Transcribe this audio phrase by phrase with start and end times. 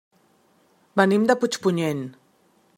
[1.01, 2.05] Venim de Puigpunyent.